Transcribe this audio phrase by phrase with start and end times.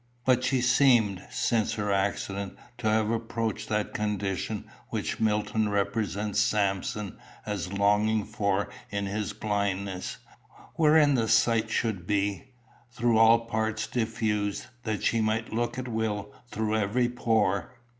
[0.25, 7.19] But she seemed, since her accident, to have approached that condition which Milton represents Samson
[7.45, 10.17] as longing for in his blindness,
[10.73, 12.45] wherein the sight should be
[12.91, 17.75] "through all parts diffused, That she might look at will through every pore."